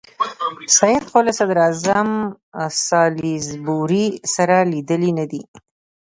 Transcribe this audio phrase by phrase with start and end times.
[0.77, 2.09] سید خو له صدراعظم
[2.87, 5.41] سالیزبوري سره لیدلي نه دي.